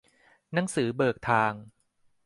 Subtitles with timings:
[0.53, 1.53] หนังสือเบิกทาง